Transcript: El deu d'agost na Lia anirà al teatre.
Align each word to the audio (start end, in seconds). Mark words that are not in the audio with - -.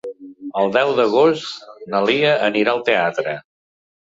El 0.61 0.71
deu 0.77 0.93
d'agost 0.99 1.67
na 1.93 2.01
Lia 2.07 2.33
anirà 2.49 2.75
al 2.75 2.83
teatre. 2.89 3.37